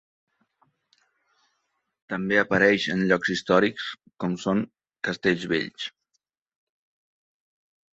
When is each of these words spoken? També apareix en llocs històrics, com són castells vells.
També 2.15 2.41
apareix 2.45 2.89
en 2.95 3.05
llocs 3.13 3.33
històrics, 3.37 3.93
com 4.25 4.41
són 4.49 4.67
castells 5.11 5.49
vells. 5.57 5.91